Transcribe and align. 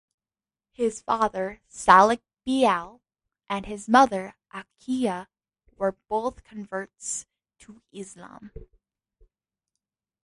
His 0.71 0.99
father 0.99 1.61
Salek 1.67 2.23
Beale 2.43 3.03
and 3.47 3.67
his 3.67 3.87
mother 3.87 4.33
Aquillah, 4.51 5.27
were 5.77 5.91
both 6.07 6.43
converts 6.43 7.27
to 7.59 7.83
Islam. 7.91 8.49